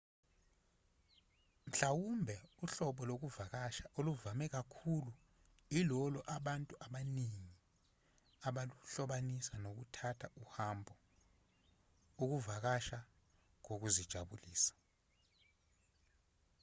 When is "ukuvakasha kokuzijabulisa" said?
12.21-14.73